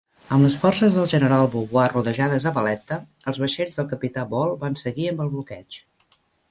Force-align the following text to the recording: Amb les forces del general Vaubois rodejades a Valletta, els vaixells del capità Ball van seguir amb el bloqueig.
Amb 0.35 0.43
les 0.45 0.53
forces 0.61 0.95
del 0.99 1.09
general 1.11 1.49
Vaubois 1.55 1.93
rodejades 1.93 2.47
a 2.47 2.55
Valletta, 2.57 2.99
els 3.33 3.43
vaixells 3.45 3.81
del 3.81 3.93
capità 3.95 4.27
Ball 4.35 4.59
van 4.67 4.83
seguir 4.85 5.11
amb 5.13 5.27
el 5.27 5.35
bloqueig. 5.37 5.83